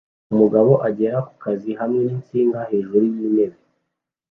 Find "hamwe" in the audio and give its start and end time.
1.79-1.99